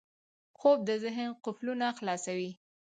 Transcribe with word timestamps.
خوب 0.59 0.77
د 0.89 0.91
ذهن 1.03 1.29
قفلونه 1.43 1.87
خلاصوي 1.99 2.51